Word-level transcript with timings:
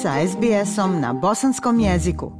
sa 0.00 0.16
SBS-om 0.26 1.00
na 1.00 1.12
bosanskom 1.12 1.80
jeziku. 1.80 2.32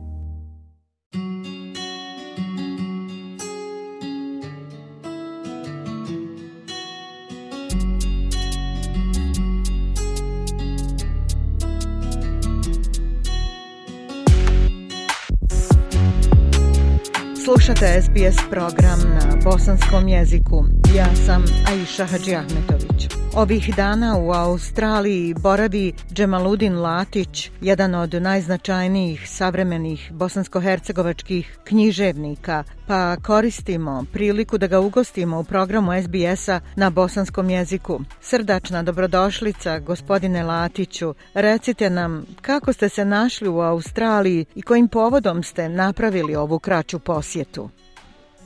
Slušate 17.44 18.02
SBS 18.02 18.36
program 18.50 19.00
na 19.00 19.36
bosanskom 19.44 20.08
jeziku. 20.08 20.64
Ja 20.96 21.06
sam 21.26 21.44
Aisha 21.72 22.04
Hadži 22.04 22.34
Ahmetović. 22.34 23.08
Ovih 23.36 23.74
dana 23.76 24.18
u 24.18 24.30
Australiji 24.32 25.34
boravi 25.42 25.92
Džemaludin 26.14 26.78
Latić, 26.78 27.50
jedan 27.60 27.94
od 27.94 28.14
najznačajnijih 28.14 29.28
savremenih 29.28 30.12
bosansko-hercegovačkih 30.12 31.58
književnika, 31.64 32.64
pa 32.86 33.16
koristimo 33.16 34.04
priliku 34.12 34.58
da 34.58 34.66
ga 34.66 34.80
ugostimo 34.80 35.40
u 35.40 35.44
programu 35.44 35.90
SBS-a 36.02 36.60
na 36.76 36.90
bosanskom 36.90 37.50
jeziku. 37.50 38.00
Srdačna 38.20 38.82
dobrodošlica, 38.82 39.78
gospodine 39.78 40.42
Latiću. 40.42 41.14
Recite 41.34 41.90
nam 41.90 42.26
kako 42.40 42.72
ste 42.72 42.88
se 42.88 43.04
našli 43.04 43.48
u 43.48 43.60
Australiji 43.60 44.44
i 44.54 44.62
kojim 44.62 44.88
povodom 44.88 45.42
ste 45.42 45.68
napravili 45.68 46.36
ovu 46.36 46.58
kraću 46.58 46.98
posjetu? 46.98 47.68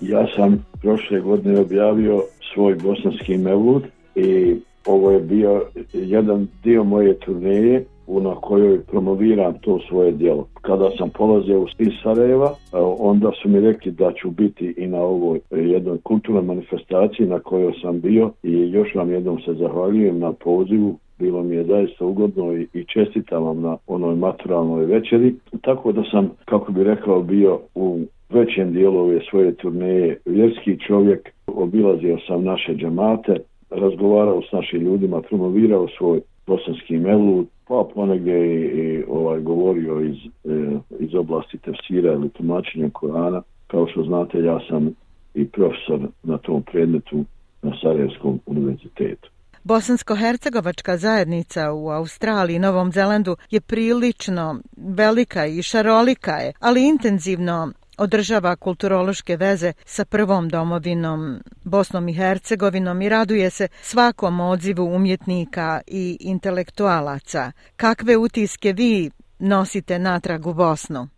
Ja 0.00 0.26
sam 0.36 0.66
prošle 0.82 1.20
godine 1.20 1.60
objavio 1.60 2.22
svoj 2.54 2.74
bosanski 2.74 3.38
mevlud 3.38 3.82
i 4.14 4.60
ovo 4.86 5.10
je 5.10 5.20
bio 5.20 5.62
jedan 5.92 6.48
dio 6.64 6.84
moje 6.84 7.18
turneje 7.18 7.84
na 8.06 8.34
kojoj 8.34 8.80
promoviram 8.80 9.54
to 9.60 9.80
svoje 9.88 10.12
djelo. 10.12 10.46
Kada 10.62 10.90
sam 10.98 11.10
polazio 11.10 11.66
iz 11.78 11.92
Sarajeva, 12.02 12.46
e, 12.46 12.76
onda 12.98 13.30
su 13.42 13.48
mi 13.48 13.60
rekli 13.60 13.92
da 13.92 14.12
ću 14.12 14.30
biti 14.30 14.74
i 14.76 14.86
na 14.86 15.00
ovoj 15.00 15.40
e, 15.50 15.58
jednoj 15.58 15.98
kulturnoj 15.98 16.42
manifestaciji 16.42 17.26
na 17.26 17.38
kojoj 17.38 17.72
sam 17.82 18.00
bio 18.00 18.30
i 18.42 18.70
još 18.70 18.94
vam 18.94 19.10
jednom 19.10 19.40
se 19.40 19.54
zahvaljujem 19.54 20.18
na 20.18 20.32
pozivu 20.32 20.98
bilo 21.18 21.42
mi 21.42 21.56
je 21.56 21.64
zaista 21.64 22.04
ugodno 22.04 22.52
i, 22.52 22.66
i 22.72 22.84
čestitam 22.84 23.42
vam 23.42 23.60
na 23.60 23.76
onoj 23.86 24.14
maturalnoj 24.14 24.84
večeri. 24.84 25.34
Tako 25.62 25.92
da 25.92 26.02
sam, 26.10 26.30
kako 26.44 26.72
bi 26.72 26.84
rekao, 26.84 27.22
bio 27.22 27.58
u 27.74 28.00
većem 28.30 28.72
dijelu 28.72 28.98
ove 28.98 29.20
svoje 29.30 29.54
turneje 29.54 30.18
vjerski 30.24 30.78
čovjek, 30.86 31.30
obilazio 31.46 32.18
sam 32.26 32.44
naše 32.44 32.74
džemate, 32.74 33.36
razgovarao 33.74 34.42
s 34.42 34.52
našim 34.52 34.80
ljudima, 34.80 35.22
promovirao 35.22 35.88
svoj 35.98 36.20
bosanski 36.46 36.96
melut, 36.96 37.48
pa 37.68 37.88
ponegdje 37.94 38.36
i, 38.46 38.64
i 38.64 39.04
ovaj, 39.08 39.40
govorio 39.40 40.00
iz, 40.00 40.16
e, 40.44 40.78
iz 40.98 41.14
oblasti 41.14 41.58
tefsira 41.58 42.12
ili 42.12 42.28
tumačenja 42.28 42.90
Korana. 42.92 43.42
Kao 43.66 43.86
što 43.86 44.02
znate, 44.02 44.38
ja 44.38 44.60
sam 44.68 44.90
i 45.34 45.48
profesor 45.48 46.00
na 46.22 46.38
tom 46.38 46.62
predmetu 46.62 47.24
na 47.62 47.72
Sarajevskom 47.82 48.40
univerzitetu. 48.46 49.30
Bosansko-hercegovačka 49.64 50.96
zajednica 50.96 51.72
u 51.72 51.88
Australiji 51.88 52.56
i 52.56 52.58
Novom 52.58 52.92
Zelandu 52.92 53.36
je 53.50 53.60
prilično 53.60 54.60
velika 54.76 55.46
i 55.46 55.62
šarolika 55.62 56.32
je, 56.32 56.52
ali 56.60 56.88
intenzivno 56.88 57.72
održava 57.98 58.56
kulturološke 58.56 59.36
veze 59.36 59.72
sa 59.84 60.04
prvom 60.04 60.48
domovinom 60.48 61.38
Bosnom 61.64 62.08
i 62.08 62.12
Hercegovinom 62.12 63.02
i 63.02 63.08
raduje 63.08 63.50
se 63.50 63.68
svakom 63.72 64.40
odzivu 64.40 64.84
umjetnika 64.84 65.80
i 65.86 66.16
intelektualaca. 66.20 67.52
Kakve 67.76 68.16
utiske 68.16 68.72
vi 68.72 69.10
nosite 69.38 69.98
natrag 69.98 70.46
u 70.46 70.54
Bosnu? 70.54 71.08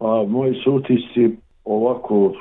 A, 0.00 0.24
moji 0.28 0.54
su 0.64 0.72
utisci 0.72 1.36
ovako 1.64 2.32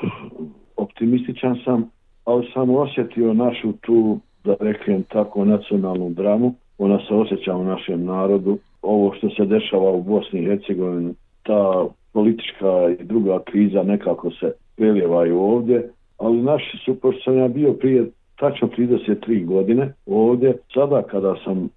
optimističan 0.78 1.56
sam, 1.66 1.90
ali 2.26 2.50
sam 2.54 2.70
osjetio 2.70 3.34
našu 3.34 3.74
tu, 3.74 4.20
da 4.44 4.56
rekem 4.60 5.04
tako, 5.04 5.46
nacionalnu 5.46 6.10
dramu. 6.10 6.54
Ona 6.78 6.98
se 6.98 7.14
osjeća 7.14 7.56
u 7.56 7.64
našem 7.64 8.06
narodu. 8.06 8.58
Ovo 8.82 9.14
što 9.18 9.30
se 9.30 9.46
dešava 9.46 9.92
u 9.92 10.04
Bosni 10.04 10.40
i 10.40 10.46
Hercegovini, 10.46 11.14
ta 11.44 11.88
politička 12.14 12.96
i 13.00 13.04
druga 13.04 13.40
kriza 13.46 13.84
nekako 13.84 14.32
se 14.32 14.54
prelijevaju 14.76 15.40
ovdje, 15.40 15.90
ali 16.18 16.42
naši 16.42 16.78
su, 16.86 16.96
pošto 16.96 17.22
sam 17.24 17.38
ja 17.38 17.48
bio 17.48 17.74
prije 17.74 18.06
tačno 18.40 18.68
33 18.78 19.46
godine 19.46 19.94
ovdje, 20.06 20.58
sada 20.74 21.02
kada 21.02 21.36
sam 21.44 21.70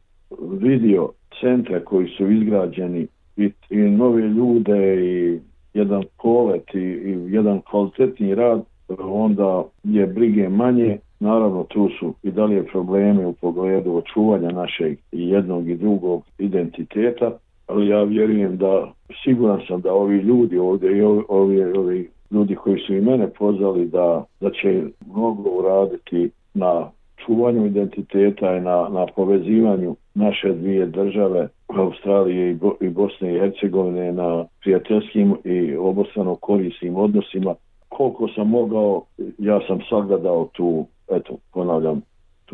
vidio 0.53 1.09
centre 1.41 1.85
koji 1.85 2.09
su 2.09 2.31
izgrađeni 2.31 3.07
i, 3.37 3.51
i 3.71 3.77
nove 3.77 4.23
ljude 4.23 5.05
i 5.05 5.39
jedan 5.75 6.03
polet 6.23 6.75
i, 6.75 6.79
i 6.79 7.33
jedan 7.33 7.61
kvalitetni 7.61 8.35
rad, 8.35 8.63
onda 8.99 9.65
je 9.85 10.07
brige 10.07 10.49
manje. 10.49 10.99
Naravno, 11.21 11.65
tu 11.65 11.89
su 11.99 12.15
i 12.23 12.31
dalje 12.31 12.67
probleme 12.67 13.27
u 13.27 13.33
pogledu 13.33 13.93
očuvanja 13.95 14.51
našeg 14.51 14.99
i 15.13 15.29
jednog 15.29 15.69
i 15.69 15.77
drugog 15.77 16.23
identiteta, 16.39 17.31
ali 17.67 17.89
ja 17.89 18.03
vjerujem 18.03 18.57
da 18.57 18.93
siguran 19.25 19.61
sam 19.69 19.81
da 19.81 19.93
ovi 19.93 20.17
ljudi 20.17 20.59
ovdje 20.59 20.99
i 20.99 21.03
ovi, 21.03 21.23
ovi, 21.29 21.63
ovi 21.63 22.11
ljudi 22.31 22.55
koji 22.55 22.79
su 22.79 22.95
i 22.95 23.01
mene 23.01 23.31
pozvali 23.31 23.87
da, 23.87 24.25
da 24.41 24.51
će 24.51 24.83
mnogo 25.07 25.51
uraditi 25.51 26.31
na 26.55 26.91
čuvanju 27.27 27.67
identiteta 27.67 28.57
i 28.57 28.61
na, 28.61 28.89
na 28.89 29.07
povezivanju 29.17 29.97
naše 30.15 30.53
dvije 30.53 30.87
države 30.87 31.49
Australije 31.69 32.51
i, 32.51 32.55
Bo, 32.55 32.75
i 32.81 32.89
Bosne 32.89 33.35
i 33.35 33.39
Hercegovine 33.39 34.13
na 34.13 34.45
prijateljskim 34.61 35.37
i 35.45 35.77
obostrano 35.77 36.35
korisnim 36.35 36.97
odnosima. 36.97 37.55
Koliko 37.89 38.29
sam 38.29 38.49
mogao, 38.49 39.03
ja 39.39 39.61
sam 39.67 39.79
sagledao 39.91 40.49
tu, 40.53 40.87
eto, 41.11 41.37
ponavljam, 41.53 42.03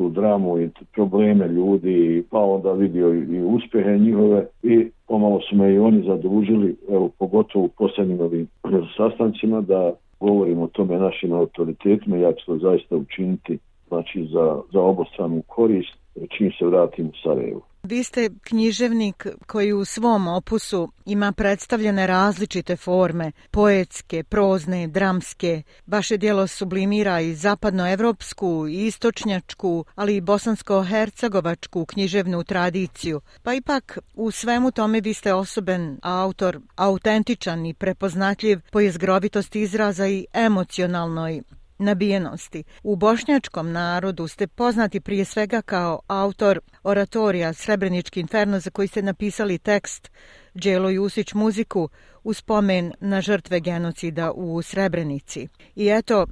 tu 0.01 0.09
dramu 0.09 0.61
i 0.61 0.71
probleme 0.93 1.49
ljudi, 1.49 2.25
pa 2.31 2.39
onda 2.39 2.73
vidio 2.73 3.15
i 3.15 3.43
uspjehe 3.43 3.99
njihove 3.99 4.47
i 4.63 4.91
pomalo 5.09 5.41
su 5.41 5.57
me 5.57 5.75
i 5.75 5.79
oni 5.79 6.03
zadužili, 6.03 6.77
evo, 6.91 7.11
pogotovo 7.19 7.65
u 7.65 7.69
posljednjim 7.69 8.21
ovim 8.21 8.49
sastancima, 8.97 9.61
da 9.61 9.93
govorimo 10.21 10.63
o 10.63 10.67
tome 10.67 10.99
našim 10.99 11.33
autoritetima, 11.33 12.17
ja 12.17 12.33
ću 12.33 12.47
to 12.47 12.59
zaista 12.59 12.97
učiniti 12.97 13.59
znači 13.89 14.27
za, 14.33 14.61
za 14.73 14.81
obostranu 14.81 15.43
korist 15.47 15.99
čim 16.37 16.51
se 16.59 16.67
vratim 16.67 17.07
u 17.07 17.13
Sarajevo. 17.23 17.61
Vi 17.83 18.05
ste 18.05 18.31
književnik 18.43 19.27
koji 19.47 19.73
u 19.73 19.85
svom 19.85 20.29
opusu 20.29 20.93
ima 21.05 21.33
predstavljene 21.33 22.07
različite 22.07 22.77
forme, 22.77 23.33
poetske, 23.51 24.23
prozne, 24.23 24.87
dramske. 24.87 25.63
Vaše 25.87 26.17
dijelo 26.17 26.47
sublimira 26.47 27.21
i 27.21 27.35
zapadnoevropsku, 27.35 28.67
i 28.69 28.87
istočnjačku, 28.87 29.85
ali 29.95 30.17
i 30.17 30.21
bosansko-hercegovačku 30.21 31.87
književnu 31.87 32.45
tradiciju. 32.45 33.21
Pa 33.43 33.55
ipak 33.55 33.99
u 34.15 34.31
svemu 34.31 34.71
tome 34.71 35.01
vi 35.01 35.15
ste 35.15 35.35
osoben 35.35 35.99
autor, 36.03 36.61
autentičan 36.77 37.67
i 37.67 37.75
prepoznatljiv 37.75 38.61
po 38.71 38.81
izgrobitosti 38.81 39.61
izraza 39.61 40.07
i 40.07 40.27
emocionalnoj 40.33 41.43
nabijenosti. 41.81 42.65
U 42.83 42.97
bošnjačkom 42.97 43.73
narodu 43.73 44.29
ste 44.29 44.47
poznati 44.47 45.01
prije 45.01 45.25
svega 45.25 45.63
kao 45.63 46.01
autor 46.07 46.61
oratorija 46.83 47.53
Srebrenički 47.53 48.21
inferno 48.21 48.61
za 48.61 48.71
koji 48.71 48.89
ste 48.89 49.03
napisali 49.03 49.59
tekst 49.59 50.11
Đelo 50.55 50.91
Jusić 50.91 51.35
muziku 51.35 51.89
u 52.25 52.35
spomen 52.35 52.93
na 53.01 53.21
žrtve 53.21 53.61
genocida 53.61 54.33
u 54.33 54.63
Srebrenici. 54.63 55.49
I 55.77 55.89
eto, 55.89 56.27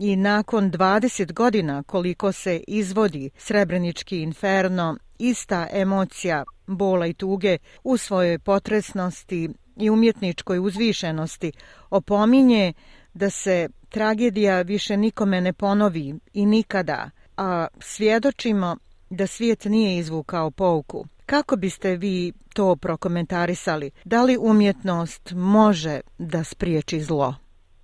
i 0.00 0.16
nakon 0.16 0.72
20 0.72 1.32
godina 1.32 1.82
koliko 1.82 2.32
se 2.32 2.60
izvodi 2.68 3.30
Srebrenički 3.36 4.20
inferno, 4.22 4.96
ista 5.18 5.66
emocija 5.72 6.44
bola 6.66 7.06
i 7.06 7.14
tuge 7.14 7.58
u 7.84 7.96
svojoj 7.96 8.38
potresnosti 8.38 9.48
i 9.76 9.90
umjetničkoj 9.90 10.58
uzvišenosti 10.58 11.52
opominje 11.90 12.72
da 13.16 13.30
se 13.30 13.68
tragedija 13.88 14.62
više 14.62 14.96
nikome 14.96 15.40
ne 15.40 15.52
ponovi 15.52 16.14
i 16.34 16.46
nikada, 16.46 17.10
a 17.36 17.66
svjedočimo 17.78 18.76
da 19.10 19.26
svijet 19.26 19.64
nije 19.64 19.98
izvukao 19.98 20.50
pouku. 20.50 21.04
Kako 21.26 21.56
biste 21.56 21.96
vi 21.96 22.32
to 22.54 22.76
prokomentarisali? 22.76 23.90
Da 24.04 24.22
li 24.22 24.36
umjetnost 24.40 25.34
može 25.36 26.00
da 26.18 26.44
spriječi 26.44 27.00
zlo? 27.00 27.34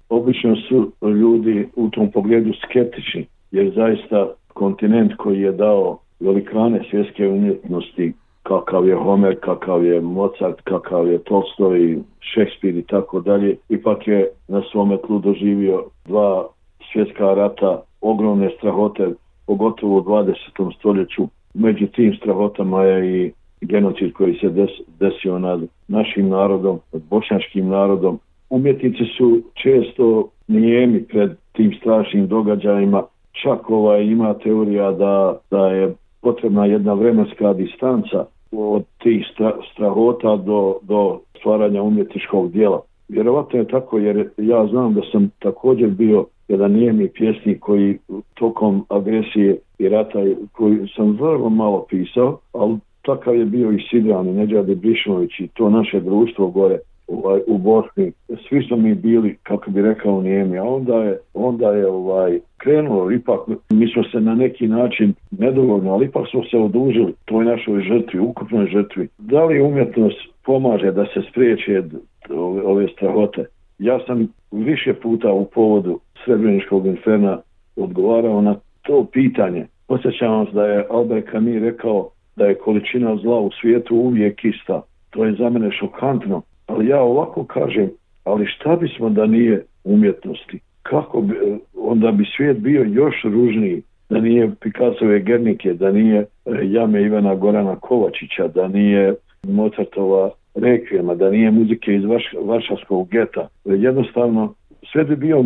Obično 0.08 0.56
su 0.68 0.92
ljudi 1.22 1.68
u 1.76 1.90
tom 1.90 2.10
pogledu 2.10 2.52
skeptični, 2.64 3.26
jer 3.50 3.72
zaista 3.74 4.34
kontinent 4.54 5.12
koji 5.18 5.40
je 5.40 5.52
dao 5.52 5.98
velikane 6.20 6.80
svjetske 6.90 7.28
umjetnosti 7.28 8.12
kakav 8.42 8.86
je 8.88 8.94
Homer, 8.94 9.40
kakav 9.40 9.84
je 9.84 10.00
Mozart, 10.00 10.60
kakav 10.64 11.08
je 11.08 11.18
Tolstoj, 11.18 11.98
Šekspir 12.20 12.76
i 12.76 12.82
tako 12.82 13.20
dalje. 13.20 13.56
Ipak 13.68 14.08
je 14.08 14.28
na 14.48 14.62
svome 14.72 14.98
tlu 15.06 15.18
doživio 15.18 15.84
dva 16.04 16.46
svjetska 16.92 17.34
rata, 17.34 17.82
ogromne 18.00 18.50
strahote, 18.58 19.08
pogotovo 19.46 19.98
u 19.98 20.02
20. 20.02 20.74
stoljeću. 20.78 21.28
Među 21.54 21.86
tim 21.86 22.14
strahotama 22.14 22.84
je 22.84 23.26
i 23.26 23.32
genocid 23.60 24.12
koji 24.12 24.34
se 24.34 24.48
des, 24.48 24.70
desio 24.98 25.38
nad 25.38 25.60
našim 25.88 26.28
narodom, 26.28 26.78
nad 26.92 27.02
bošnjačkim 27.10 27.68
narodom. 27.68 28.18
Umjetnici 28.50 29.04
su 29.16 29.42
često 29.54 30.28
nijemi 30.48 31.04
pred 31.04 31.30
tim 31.52 31.72
strašnim 31.80 32.26
događajima. 32.28 33.02
Čak 33.42 33.70
ovaj 33.70 34.04
ima 34.04 34.34
teorija 34.34 34.92
da, 34.92 35.38
da 35.50 35.66
je 35.68 35.94
potrebna 36.20 36.66
jedna 36.66 36.92
vremenska 36.92 37.52
distanca 37.52 38.24
od 38.52 38.84
tih 38.98 39.26
strahota 39.72 40.36
do, 40.36 40.74
do 40.82 41.18
stvaranja 41.38 41.82
umjetničkog 41.82 42.52
dijela. 42.52 42.80
Vjerovatno 43.08 43.58
je 43.58 43.68
tako 43.68 43.98
jer 43.98 44.28
ja 44.36 44.66
znam 44.66 44.94
da 44.94 45.00
sam 45.12 45.30
također 45.38 45.90
bio 45.90 46.26
jedan 46.48 46.72
nijemi 46.72 47.08
pjesnik 47.08 47.60
koji 47.60 47.98
tokom 48.34 48.84
agresije 48.88 49.58
i 49.78 49.88
rata 49.88 50.18
koji 50.52 50.78
sam 50.96 51.16
vrlo 51.20 51.50
malo 51.50 51.86
pisao, 51.88 52.38
ali 52.52 52.76
takav 53.02 53.36
je 53.36 53.44
bio 53.44 53.72
i 53.72 53.82
Sidran 53.90 54.28
i 54.28 54.32
Neđade 54.32 54.74
Brišnović 54.74 55.40
i 55.40 55.48
to 55.48 55.70
naše 55.70 56.00
društvo 56.00 56.48
gore 56.48 56.78
ovaj, 57.08 57.40
u 57.46 57.58
Bosni. 57.58 58.12
Svi 58.48 58.62
smo 58.62 58.76
mi 58.76 58.94
bili, 58.94 59.36
kako 59.42 59.70
bi 59.70 59.82
rekao, 59.82 60.22
nijemi, 60.22 60.58
a 60.58 60.64
onda 60.64 60.94
je, 60.94 61.18
onda 61.34 61.70
je 61.70 61.86
ovaj, 61.86 62.40
krenulo, 62.56 63.10
ipak 63.10 63.40
mi 63.70 63.88
smo 63.88 64.02
se 64.04 64.20
na 64.20 64.34
neki 64.34 64.68
način 64.68 65.14
nedovoljno, 65.30 65.92
ali 65.92 66.06
ipak 66.06 66.26
smo 66.30 66.44
se 66.44 66.56
odužili 66.58 67.14
toj 67.24 67.44
našoj 67.44 67.80
žrtvi, 67.80 68.18
ukupnoj 68.18 68.66
žrtvi. 68.66 69.08
Da 69.18 69.44
li 69.44 69.62
umjetnost 69.62 70.18
pomaže 70.44 70.92
da 70.92 71.04
se 71.04 71.20
spriječe 71.30 71.82
ove, 72.30 72.62
ove 72.62 72.88
strahote? 72.88 73.44
Ja 73.78 73.98
sam 74.06 74.28
više 74.52 74.94
puta 74.94 75.32
u 75.32 75.44
povodu 75.44 75.98
Srebreničkog 76.24 76.86
inferna 76.86 77.38
odgovarao 77.76 78.40
na 78.40 78.56
to 78.82 79.06
pitanje. 79.12 79.66
Posjećam 79.88 80.38
vas 80.38 80.48
da 80.52 80.66
je 80.66 80.86
Albert 80.90 81.30
Camus 81.30 81.62
rekao 81.62 82.08
da 82.36 82.46
je 82.46 82.54
količina 82.54 83.16
zla 83.16 83.40
u 83.40 83.50
svijetu 83.60 83.96
uvijek 83.96 84.44
ista. 84.44 84.82
To 85.10 85.24
je 85.24 85.32
za 85.32 85.50
mene 85.50 85.70
šokantno. 85.72 86.42
Ali 86.72 86.88
ja 86.88 87.00
ovako 87.02 87.44
kažem, 87.44 87.90
ali 88.24 88.46
šta 88.46 88.76
bismo 88.76 89.10
da 89.10 89.26
nije 89.26 89.64
umjetnosti? 89.84 90.60
Kako 90.82 91.20
bi, 91.20 91.34
e, 91.34 91.58
onda 91.76 92.10
bi 92.10 92.24
svijet 92.36 92.58
bio 92.58 92.82
još 92.82 93.14
ružniji 93.24 93.82
da 94.10 94.20
nije 94.20 94.50
Picassove 94.60 95.20
Gernike, 95.20 95.72
da 95.72 95.90
nije 95.90 96.18
e, 96.18 96.26
Jame 96.62 97.02
Ivana 97.02 97.34
Gorana 97.34 97.76
Kovačića, 97.76 98.48
da 98.48 98.68
nije 98.68 99.14
Mozartova 99.42 100.30
Rekvijema, 100.54 101.14
da 101.14 101.30
nije 101.30 101.50
muzike 101.50 101.94
iz 101.94 102.04
Vaš, 102.04 102.22
Varšavskog 102.44 103.08
geta. 103.08 103.40
E, 103.40 103.70
jednostavno, 103.72 104.54
sve 104.92 105.04
bi 105.04 105.16
bio 105.16 105.44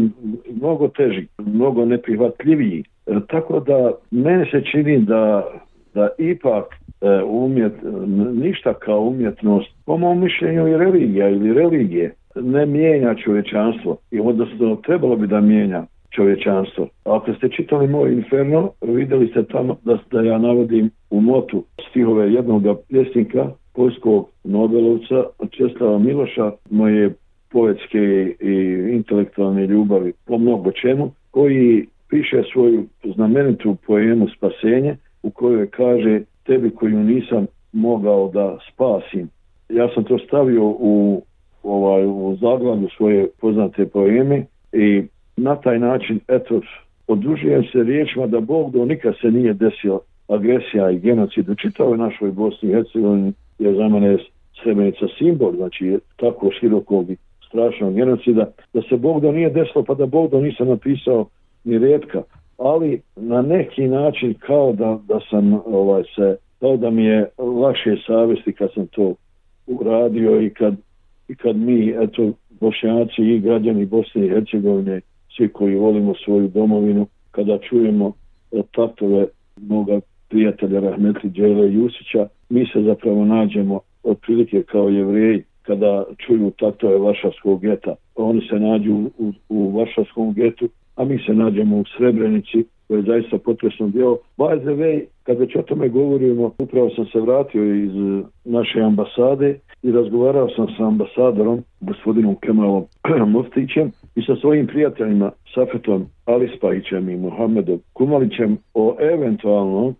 mnogo 0.52 0.88
teži, 0.88 1.26
mnogo 1.38 1.84
neprihvatljiviji. 1.84 2.84
Tako 3.28 3.60
da 3.60 3.92
mene 4.10 4.46
se 4.50 4.62
čini 4.72 4.98
da, 4.98 5.44
da 5.96 6.08
ipak 6.18 6.64
e, 6.74 7.22
umjet, 7.22 7.72
ništa 8.34 8.74
kao 8.74 9.00
umjetnost, 9.00 9.70
po 9.86 9.96
mom 9.96 10.20
mišljenju 10.20 10.68
i 10.68 10.76
religija 10.76 11.28
ili 11.28 11.54
religije, 11.54 12.14
ne 12.34 12.66
mijenja 12.66 13.14
čovječanstvo. 13.24 13.96
I 14.10 14.20
odnosno 14.20 14.76
trebalo 14.76 15.16
bi 15.16 15.26
da 15.26 15.40
mijenja 15.40 15.82
čovječanstvo. 16.10 16.88
Ako 17.04 17.34
ste 17.34 17.48
čitali 17.48 17.88
moj 17.88 18.12
inferno, 18.12 18.70
videli 18.82 19.28
ste 19.28 19.44
tamo 19.44 19.76
da, 19.84 19.98
da 20.10 20.20
ja 20.20 20.38
navodim 20.38 20.90
u 21.10 21.20
motu 21.20 21.64
stihove 21.90 22.32
jednog 22.32 22.62
pjesnika, 22.88 23.50
poljskog 23.74 24.28
Nobelovca, 24.44 25.24
Česlava 25.50 25.98
Miloša, 25.98 26.52
moje 26.70 27.14
poetske 27.50 27.98
i 28.40 28.54
intelektualne 28.92 29.66
ljubavi 29.66 30.12
po 30.26 30.38
mnogo 30.38 30.72
čemu, 30.72 31.10
koji 31.30 31.86
piše 32.08 32.42
svoju 32.52 32.84
znamenitu 33.14 33.76
poemu 33.86 34.26
Spasenje, 34.36 34.96
u 35.26 35.30
kojoj 35.30 35.70
kaže 35.70 36.20
tebi 36.44 36.70
koju 36.70 36.98
nisam 36.98 37.46
mogao 37.72 38.28
da 38.28 38.58
spasim. 38.72 39.28
Ja 39.68 39.88
sam 39.94 40.04
to 40.04 40.18
stavio 40.18 40.64
u, 40.64 41.22
ovaj, 41.62 42.06
u 42.06 42.36
zaglavlju 42.40 42.88
svoje 42.96 43.28
poznate 43.40 43.86
poeme 43.86 44.46
i 44.72 45.02
na 45.36 45.56
taj 45.56 45.78
način, 45.78 46.20
eto, 46.28 46.60
odužujem 47.06 47.64
se 47.72 47.82
riječima 47.82 48.26
da 48.26 48.40
Bog 48.40 48.72
do 48.72 48.84
nikad 48.84 49.14
se 49.20 49.30
nije 49.30 49.54
desio 49.54 50.00
agresija 50.28 50.90
i 50.90 50.98
genocid 50.98 51.48
u 51.48 51.54
čitavoj 51.54 51.98
našoj 51.98 52.30
Bosni 52.30 52.68
i 52.68 52.72
Hercegovini, 52.72 53.32
je 53.58 53.74
za 53.74 53.88
mene 53.88 54.18
Srebrenica 54.62 55.06
simbol, 55.18 55.52
znači 55.56 55.98
tako 56.16 56.50
širokog 56.60 57.10
i 57.10 57.16
strašnog 57.48 57.94
genocida, 57.94 58.50
da 58.74 58.82
se 58.82 58.96
Bog 58.96 59.20
do 59.20 59.32
nije 59.32 59.50
desilo, 59.50 59.84
pa 59.84 59.94
da 59.94 60.06
Bog 60.06 60.30
do 60.30 60.40
nisam 60.40 60.68
napisao 60.68 61.26
ni 61.64 61.78
redka, 61.78 62.22
ali 62.58 63.00
na 63.16 63.42
neki 63.42 63.88
način 63.88 64.34
kao 64.34 64.72
da, 64.72 64.98
da 65.08 65.20
sam 65.30 65.52
ovaj 65.66 66.02
se, 66.16 66.36
kao 66.60 66.76
da 66.76 66.90
mi 66.90 67.04
je 67.04 67.28
lakše 67.38 67.96
savesti 68.06 68.52
kad 68.52 68.72
sam 68.74 68.86
to 68.86 69.14
uradio 69.66 70.40
i 70.40 70.50
kad, 70.50 70.74
i 71.28 71.34
kad 71.34 71.56
mi, 71.56 71.94
eto, 72.00 72.32
bošnjaci 72.60 73.22
i 73.22 73.40
građani 73.40 73.86
Bosne 73.86 74.26
i 74.26 74.28
Hercegovine, 74.28 75.00
svi 75.36 75.48
koji 75.48 75.74
volimo 75.76 76.14
svoju 76.24 76.48
domovinu, 76.48 77.06
kada 77.30 77.58
čujemo 77.58 78.12
tatove 78.74 79.26
moga 79.56 80.00
prijatelja 80.28 80.80
Rahmetli 80.80 81.30
Đele 81.30 81.72
Jusića, 81.72 82.28
mi 82.48 82.66
se 82.72 82.82
zapravo 82.82 83.24
nađemo 83.24 83.80
otprilike 84.02 84.62
kao 84.62 84.88
jevreji 84.88 85.42
kada 85.62 86.04
čuju 86.26 86.50
tatove 86.50 86.98
Varšavskog 86.98 87.60
geta. 87.60 87.94
Oni 88.16 88.40
se 88.48 88.54
nađu 88.54 89.10
u, 89.18 89.32
u 89.48 89.78
Varšavskom 89.78 90.34
getu, 90.34 90.68
a 90.96 91.04
mi 91.04 91.18
se 91.26 91.34
nađemo 91.34 91.76
u 91.76 91.84
Srebrenici, 91.96 92.64
koje 92.88 92.98
je 92.98 93.02
zaista 93.02 93.38
potresno 93.38 93.88
djelo. 93.88 94.18
By 94.38 94.60
the 94.60 94.70
way, 94.70 95.04
kad 95.22 95.38
već 95.38 95.56
o 95.56 95.62
tome 95.62 95.88
govorimo, 95.88 96.50
upravo 96.58 96.90
sam 96.90 97.06
se 97.06 97.20
vratio 97.20 97.74
iz 97.74 97.90
eh, 97.90 98.24
naše 98.44 98.80
ambasade 98.80 99.58
i 99.82 99.92
razgovarao 99.92 100.48
sam 100.48 100.66
sa 100.78 100.86
ambasadorom, 100.86 101.62
gospodinom 101.80 102.36
Kemalom 102.40 102.84
Moftićem 103.32 103.90
i 104.14 104.22
sa 104.22 104.36
svojim 104.40 104.66
prijateljima 104.66 105.30
Safetom 105.54 106.06
Alispajićem 106.24 107.08
i 107.08 107.16
Mohamedom 107.16 107.80
Kumalićem 107.92 108.58
o 108.74 108.96
eventualnom 109.00 109.94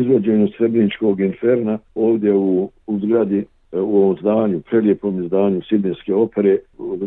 izvođenju 0.00 0.48
Srebreničkog 0.56 1.20
inferna 1.20 1.78
ovdje 1.94 2.34
u, 2.34 2.70
u 2.86 2.98
zgradi 2.98 3.44
E, 3.72 3.80
u 3.80 3.96
ovom 3.96 4.16
zdanju, 4.20 4.60
prelijepom 4.60 5.24
izdanju 5.24 5.60
Sidnijske 5.68 6.14
opere. 6.14 6.58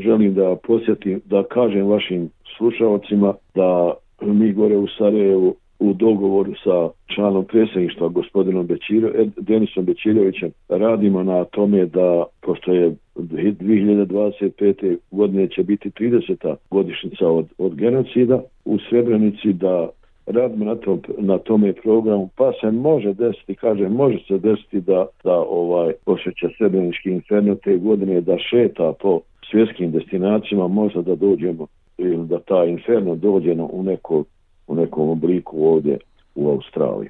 Želim 0.04 0.34
da 0.34 0.56
posjetim, 0.64 1.22
da 1.26 1.44
kažem 1.44 1.88
vašim 1.88 2.30
slušalcima 2.58 3.34
da 3.56 3.94
mi 4.22 4.54
gore 4.54 4.78
u 4.78 4.88
Sarajevu 4.98 5.56
u 5.80 5.94
dogovoru 5.94 6.54
sa 6.64 6.90
članom 7.16 7.46
predsjedništva 7.46 8.08
gospodinom 8.08 8.68
Bećiro, 8.68 9.12
Denisom 9.38 9.86
Bećirovićem 9.86 10.52
radimo 10.70 11.24
na 11.24 11.44
tome 11.44 11.86
da, 11.86 12.24
pošto 12.42 12.74
je 12.74 12.96
2025. 13.16 14.98
godine 15.12 15.48
će 15.48 15.64
biti 15.64 15.90
30. 15.90 16.56
godišnica 16.72 17.28
od, 17.28 17.46
od 17.58 17.76
genocida 17.76 18.42
u 18.66 18.78
Srebrenici 18.90 19.54
da 19.54 19.90
radimo 20.32 20.66
na, 20.66 20.76
tom, 20.76 21.02
na 21.18 21.38
tome 21.38 21.74
programu, 21.74 22.30
pa 22.38 22.52
se 22.62 22.72
može 22.72 23.14
desiti, 23.14 23.56
kaže, 23.56 23.90
može 23.90 24.18
se 24.28 24.38
desiti 24.38 24.82
da, 24.82 25.06
da 25.24 25.34
ovaj 25.34 25.94
posjeća 26.06 26.48
Srebrenički 26.58 27.10
inferno 27.10 27.56
te 27.56 27.78
godine 27.78 28.22
da 28.22 28.38
šeta 28.50 28.94
po 29.02 29.22
svjetskim 29.52 29.92
destinacijama, 29.92 30.68
možda 30.68 31.02
da 31.02 31.16
dođemo 31.16 31.68
ili 31.98 32.28
da 32.28 32.40
ta 32.40 32.66
inferno 32.66 33.16
dođe 33.16 33.52
u, 33.52 33.84
neko, 33.84 34.24
u 34.68 34.76
nekom 34.76 35.10
obliku 35.10 35.66
ovdje 35.66 35.98
u 36.36 36.50
Australiji. 36.50 37.10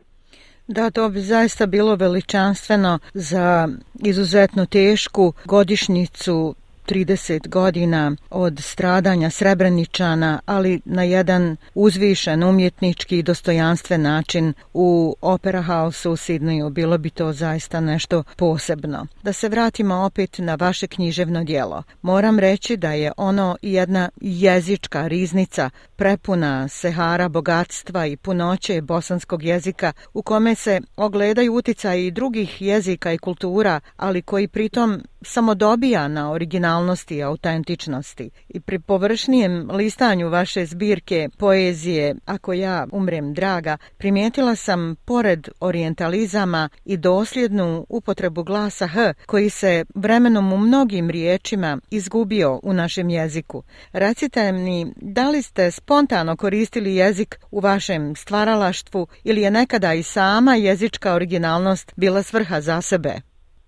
Da, 0.67 0.89
to 0.89 1.09
bi 1.09 1.19
zaista 1.19 1.65
bilo 1.65 1.95
veličanstveno 1.95 2.99
za 3.13 3.67
izuzetno 4.05 4.65
tešku 4.65 5.33
godišnjicu 5.45 6.55
30 6.87 7.47
godina 7.47 8.15
od 8.29 8.59
stradanja 8.59 9.29
Srebreničana, 9.29 10.39
ali 10.45 10.81
na 10.85 11.03
jedan 11.03 11.57
uzvišen 11.75 12.43
umjetnički 12.43 13.17
i 13.17 13.23
dostojanstven 13.23 14.01
način 14.01 14.53
u 14.73 15.15
Opera 15.21 15.61
House 15.61 16.09
u 16.09 16.15
Sidneju 16.15 16.69
bilo 16.69 16.97
bi 16.97 17.09
to 17.09 17.33
zaista 17.33 17.79
nešto 17.79 18.23
posebno. 18.37 19.07
Da 19.23 19.33
se 19.33 19.49
vratimo 19.49 19.95
opet 19.95 20.37
na 20.37 20.55
vaše 20.55 20.87
književno 20.87 21.43
dijelo. 21.43 21.83
Moram 22.01 22.39
reći 22.39 22.77
da 22.77 22.91
je 22.91 23.11
ono 23.17 23.57
jedna 23.61 24.09
jezička 24.21 25.07
riznica 25.07 25.69
prepuna 25.95 26.67
sehara 26.67 27.29
bogatstva 27.29 28.05
i 28.05 28.17
punoće 28.17 28.81
bosanskog 28.81 29.43
jezika 29.43 29.93
u 30.13 30.21
kome 30.21 30.55
se 30.55 30.81
ogledaju 30.95 31.53
uticaji 31.53 32.07
i 32.07 32.11
drugih 32.11 32.61
jezika 32.61 33.13
i 33.13 33.17
kultura, 33.17 33.79
ali 33.97 34.21
koji 34.21 34.47
pritom 34.47 35.01
samo 35.21 35.55
dobija 35.55 36.07
na 36.07 36.31
original 36.31 36.70
originalnosti 36.71 37.15
i 37.15 37.23
autentičnosti. 37.23 38.29
I 38.49 38.59
pri 38.59 38.79
površnijem 38.79 39.69
listanju 39.71 40.29
vaše 40.29 40.65
zbirke 40.65 41.29
poezije 41.37 42.15
Ako 42.25 42.53
ja 42.53 42.87
umrem 42.91 43.33
draga, 43.33 43.77
primijetila 43.97 44.55
sam 44.55 44.95
pored 45.05 45.49
orientalizama 45.59 46.69
i 46.85 46.97
dosljednu 46.97 47.85
upotrebu 47.89 48.43
glasa 48.43 48.87
H, 48.87 49.13
koji 49.25 49.49
se 49.49 49.85
vremenom 49.95 50.53
u 50.53 50.57
mnogim 50.57 51.09
riječima 51.09 51.77
izgubio 51.91 52.59
u 52.63 52.73
našem 52.73 53.09
jeziku. 53.09 53.63
Recite 53.93 54.51
mi, 54.51 54.93
da 54.95 55.29
li 55.29 55.41
ste 55.41 55.71
spontano 55.71 56.35
koristili 56.35 56.95
jezik 56.95 57.39
u 57.51 57.59
vašem 57.59 58.15
stvaralaštvu 58.15 59.07
ili 59.23 59.41
je 59.41 59.51
nekada 59.51 59.93
i 59.93 60.03
sama 60.03 60.55
jezička 60.55 61.13
originalnost 61.13 61.93
bila 61.97 62.23
svrha 62.23 62.61
za 62.61 62.81
sebe? 62.81 63.13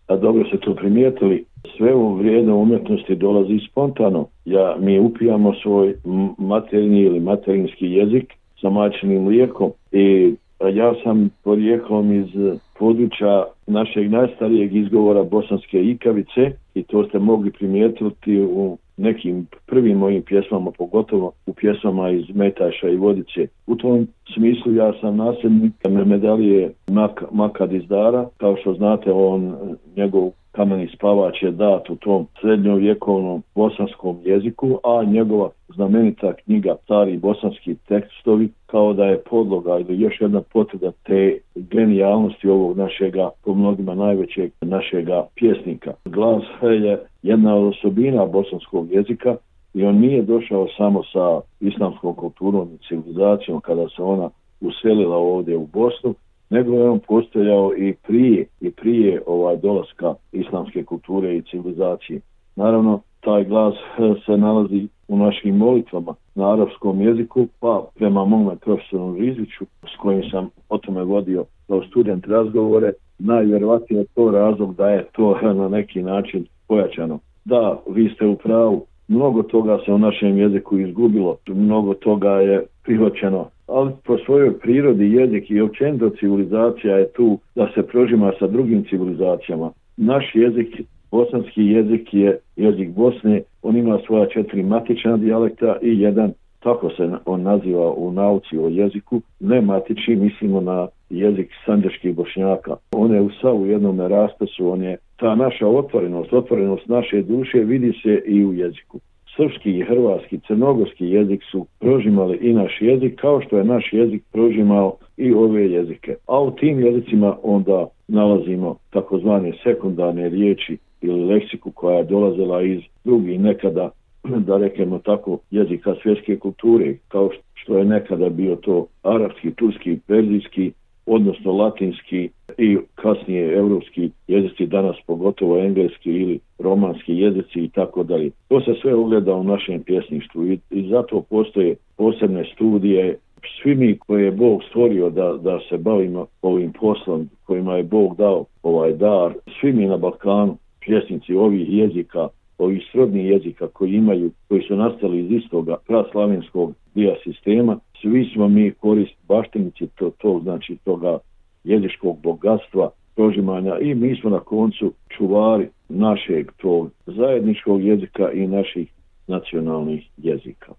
A 0.08 0.16
dobro 0.18 0.44
ste 0.48 0.58
to 0.60 0.76
primijetili. 0.76 1.46
Sve 1.84 1.96
u 1.96 2.14
vrijedno 2.14 2.58
umjetnosti 2.58 3.16
dolazi 3.16 3.60
spontano. 3.72 4.26
Ja, 4.46 4.76
mi 4.80 5.00
upijamo 5.00 5.54
svoj 5.54 5.96
materijni 6.38 7.00
ili 7.00 7.20
materinski 7.20 7.86
jezik 7.86 8.34
sa 8.62 8.70
mačnim 8.70 9.28
lijekom 9.28 9.72
i 9.92 10.36
ja 10.74 10.94
sam 11.04 11.30
porijeklom 11.44 12.14
iz 12.14 12.58
područja 12.80 13.46
našeg 13.68 14.12
najstarijeg 14.12 14.76
izgovora 14.76 15.24
bosanske 15.24 15.84
ikavice 15.84 16.52
i 16.74 16.84
to 16.84 17.04
ste 17.08 17.20
mogli 17.20 17.52
primijetiti 17.52 18.42
u 18.42 18.78
nekim 18.98 19.48
prvim 19.68 19.98
mojim 19.98 20.22
pjesmama, 20.22 20.72
pogotovo 20.78 21.32
u 21.46 21.54
pjesmama 21.54 22.10
iz 22.10 22.26
Metaša 22.36 22.90
i 22.90 22.96
Vodice. 22.96 23.48
U 23.68 23.76
tom 23.76 24.08
smislu 24.34 24.74
ja 24.74 24.94
sam 25.02 25.16
nasljednik 25.18 25.74
medalije 26.06 26.74
Mak 26.88 27.24
Makad 27.32 27.74
iz 27.74 27.88
Dara. 27.88 28.28
Kao 28.38 28.56
što 28.56 28.74
znate, 28.74 29.12
on, 29.12 29.56
njegov 29.96 30.32
kameni 30.56 30.88
spavač 30.96 31.44
je 31.44 31.52
dat 31.52 31.90
u 31.90 31.96
tom 31.96 32.28
srednjovjekovnom 32.42 33.44
bosanskom 33.56 34.20
jeziku, 34.26 34.80
a 34.84 35.04
njegova 35.04 35.50
znamenita 35.76 36.34
knjiga 36.34 36.76
Stari 36.84 37.18
bosanski 37.18 37.76
tekstovi 37.88 38.50
kao 38.66 38.94
da 38.94 39.06
je 39.06 39.22
podloga 39.30 39.80
ili 39.80 40.00
još 40.00 40.22
jedna 40.22 40.42
potvrda 40.54 40.92
te 41.04 41.38
genijalnosti 41.56 42.50
ovog 42.50 42.78
našega, 42.78 43.30
po 43.44 43.54
mnogima 43.54 43.96
najvećeg 43.96 44.52
našega 44.62 45.26
pjesnika. 45.36 45.94
Glas 46.06 46.44
je 46.62 47.00
jedna 47.24 47.56
od 47.56 47.68
osobina 47.68 48.26
bosanskog 48.26 48.92
jezika 48.92 49.36
i 49.74 49.86
on 49.86 49.96
nije 49.96 50.22
došao 50.22 50.68
samo 50.78 51.04
sa 51.04 51.42
islamskom 51.60 52.16
kulturom 52.16 52.70
i 52.74 52.88
civilizacijom 52.88 53.62
kada 53.62 53.90
se 53.90 54.02
ona 54.02 54.30
uselila 54.62 55.18
ovdje 55.18 55.58
u 55.58 55.68
Bosnu, 55.68 56.14
nego 56.54 56.74
je 56.74 56.90
on 56.90 57.00
postojao 57.00 57.72
i 57.78 57.94
prije 58.08 58.46
i 58.62 58.72
prije 58.72 59.22
ovaj 59.28 59.58
dolaska 59.58 60.14
islamske 60.32 60.84
kulture 60.84 61.38
i 61.38 61.42
civilizacije. 61.42 62.20
Naravno, 62.56 63.02
taj 63.20 63.44
glas 63.44 63.74
eh, 63.76 64.14
se 64.26 64.38
nalazi 64.38 64.88
u 65.08 65.18
našim 65.18 65.58
molitvama 65.58 66.14
na 66.36 66.54
arapskom 66.54 67.02
jeziku, 67.02 67.48
pa 67.60 67.86
prema 67.96 68.26
mome 68.26 68.56
profesoru 68.56 69.16
Riziću, 69.16 69.66
s 69.66 69.98
kojim 70.02 70.24
sam 70.32 70.50
o 70.70 70.78
tome 70.78 71.04
vodio 71.04 71.46
kao 71.68 71.84
student 71.84 72.28
razgovore, 72.28 72.92
najvjerovatnije 73.20 74.00
je 74.00 74.06
to 74.16 74.32
razlog 74.32 74.76
da 74.76 74.90
je 74.90 75.06
to 75.12 75.40
eh, 75.44 75.54
na 75.54 75.70
neki 75.70 76.02
način 76.02 76.46
pojačano. 76.68 77.20
Da, 77.46 77.82
vi 77.90 78.10
ste 78.10 78.28
u 78.28 78.36
pravu, 78.36 78.86
mnogo 79.08 79.44
toga 79.44 79.80
se 79.86 79.92
u 79.92 79.98
našem 79.98 80.38
jeziku 80.38 80.80
izgubilo, 80.80 81.38
mnogo 81.48 81.94
toga 81.94 82.32
je 82.32 82.66
prihvaćeno, 82.84 83.50
ali 83.68 83.92
po 84.06 84.18
svojoj 84.18 84.60
prirodi 84.60 85.12
jezik 85.12 85.52
i 85.52 85.62
općenito 85.62 86.10
civilizacija 86.10 86.98
je 86.98 87.12
tu 87.12 87.40
da 87.56 87.72
se 87.76 87.88
prožima 87.88 88.32
sa 88.40 88.48
drugim 88.48 88.86
civilizacijama. 88.90 89.72
Naš 89.98 90.32
jezik, 90.34 90.82
bosanski 91.12 91.66
jezik 91.66 92.14
je 92.14 92.40
jezik 92.56 92.90
Bosne, 92.90 93.42
on 93.62 93.78
ima 93.78 94.00
svoja 94.06 94.26
četiri 94.26 94.64
matična 94.64 95.18
dijalekta 95.18 95.78
i 95.82 96.02
jedan, 96.02 96.34
tako 96.60 96.90
se 96.90 97.10
on 97.26 97.42
naziva 97.42 97.92
u 97.92 98.12
nauci 98.12 98.58
o 98.58 98.68
jeziku, 98.68 99.22
ne 99.40 99.62
matični, 99.62 100.16
mislimo 100.16 100.62
na 100.62 100.88
jezik 101.10 101.50
sanđaških 101.66 102.16
bošnjaka. 102.16 102.76
On 102.92 103.14
je 103.14 103.22
u 103.22 103.30
savu 103.42 103.66
jednom 103.66 104.00
rastasu, 104.00 104.70
on 104.70 104.84
je 104.84 104.98
ta 105.18 105.36
naša 105.36 105.68
otvorenost, 105.68 106.34
otvorenost 106.34 106.88
naše 106.88 107.22
duše 107.22 107.60
vidi 107.60 107.94
se 108.04 108.22
i 108.26 108.46
u 108.46 108.54
jeziku 108.54 109.00
srpski 109.36 109.72
i 109.72 109.84
hrvatski, 109.84 110.40
crnogorski 110.48 111.06
jezik 111.06 111.44
su 111.52 111.66
prožimali 111.80 112.38
i 112.42 112.54
naš 112.54 112.78
jezik, 112.82 113.22
kao 113.22 113.42
što 113.42 113.58
je 113.58 113.64
naš 113.64 113.90
jezik 113.92 114.24
prožimao 114.32 114.98
i 115.18 115.34
ove 115.34 115.72
jezike. 115.72 116.16
A 116.28 116.42
u 116.42 116.52
tim 116.52 116.80
jezicima 116.80 117.38
onda 117.44 117.88
nalazimo 118.08 118.76
takozvane 118.90 119.54
sekundarne 119.64 120.30
riječi 120.30 120.78
ili 121.02 121.26
leksiku 121.26 121.72
koja 121.72 121.98
je 121.98 122.04
dolazila 122.04 122.62
iz 122.62 122.82
drugih 123.04 123.40
nekada, 123.40 123.90
da 124.48 124.58
rekemo 124.58 125.00
tako, 125.00 125.38
jezika 125.52 125.96
svjetske 126.04 126.40
kulture, 126.40 126.96
kao 127.08 127.30
što 127.54 127.78
je 127.78 127.86
nekada 127.86 128.30
bio 128.30 128.56
to 128.56 128.88
arapski, 129.04 129.52
turski, 129.52 130.00
perzijski, 130.08 130.72
odnosno 131.06 131.52
latinski 131.52 132.30
i 132.58 132.78
kasnije 132.96 133.58
evropski 133.58 134.10
jezici, 134.28 134.66
danas 134.66 134.96
pogotovo 135.08 135.58
engleski 135.58 136.12
ili 136.12 136.40
romanski 136.60 137.18
jezici 137.18 137.60
i 137.60 137.70
tako 137.70 138.04
dalje. 138.04 138.32
To 138.48 138.62
se 138.62 138.74
sve 138.82 138.96
ugleda 138.96 139.36
u 139.36 139.44
našem 139.44 139.84
pjesništvu 139.84 140.48
i, 140.48 140.60
i 140.70 140.90
zato 140.90 141.22
postoje 141.22 141.76
posebne 141.98 142.46
studije. 142.54 143.18
Svi 143.62 143.76
mi 143.76 143.98
koje 143.98 144.26
je 144.26 144.32
Bog 144.32 144.64
stvorio 144.70 145.10
da, 145.10 145.34
da 145.34 145.60
se 145.70 145.78
bavimo 145.78 146.26
ovim 146.42 146.74
poslom 146.74 147.30
kojima 147.46 147.76
je 147.76 147.84
Bog 147.84 148.18
dao 148.18 148.46
ovaj 148.64 148.94
dar, 148.94 149.34
svi 149.60 149.74
mi 149.74 149.86
na 149.86 149.98
Balkanu, 149.98 150.58
pjesnici 150.80 151.34
ovih 151.34 151.74
jezika, 151.74 152.28
ovih 152.58 152.84
srodnih 152.92 153.30
jezika 153.30 153.68
koji 153.68 153.94
imaju, 153.94 154.32
koji 154.48 154.62
su 154.62 154.76
nastali 154.76 155.20
iz 155.20 155.32
istoga 155.32 155.78
praslavenskog 155.88 156.74
dija 156.96 157.16
sistema, 157.24 157.80
svi 158.02 158.30
smo 158.34 158.48
mi 158.48 158.72
korist 158.72 159.14
baštinici 159.28 159.88
to, 159.96 160.12
to 160.18 160.40
znači 160.44 160.78
toga 160.84 161.18
jezičkog 161.64 162.22
bogatstva, 162.22 162.92
prožimanja 163.16 163.78
i 163.82 163.96
mi 163.96 164.16
smo 164.22 164.30
na 164.30 164.40
koncu 164.40 164.94
čuvari 165.18 165.70
našeg 165.90 166.52
tog 166.52 166.92
zajedničkog 167.06 167.84
jezika 167.84 168.32
i 168.32 168.48
naših 168.48 168.88
nacionalnih 169.28 170.10
jezika. 170.18 170.74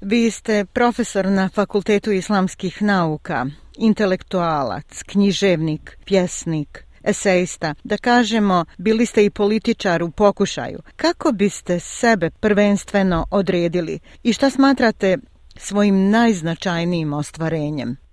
Vi 0.00 0.30
ste 0.30 0.64
profesor 0.64 1.26
na 1.26 1.48
Fakultetu 1.48 2.10
islamskih 2.12 2.82
nauka, 2.82 3.46
intelektualac, 3.78 5.02
književnik, 5.02 5.98
pjesnik, 6.04 6.84
esejista. 7.04 7.74
Da 7.84 7.96
kažemo, 7.96 8.64
bili 8.78 9.06
ste 9.06 9.24
i 9.24 9.30
političar 9.30 10.02
u 10.02 10.10
pokušaju. 10.10 10.78
Kako 10.96 11.32
biste 11.32 11.80
sebe 11.80 12.30
prvenstveno 12.40 13.26
odredili 13.30 13.98
i 14.22 14.32
šta 14.32 14.50
smatrate 14.50 15.16
svojim 15.56 16.10
najznačajnijim 16.10 17.12
ostvarenjem? 17.12 18.03